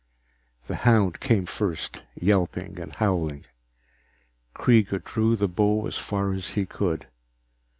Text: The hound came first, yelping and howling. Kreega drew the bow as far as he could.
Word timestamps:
The 0.65 0.77
hound 0.77 1.19
came 1.19 1.45
first, 1.45 2.01
yelping 2.15 2.79
and 2.79 2.95
howling. 2.95 3.45
Kreega 4.55 4.97
drew 5.03 5.35
the 5.35 5.47
bow 5.47 5.85
as 5.85 5.99
far 5.99 6.33
as 6.33 6.55
he 6.55 6.65
could. 6.65 7.05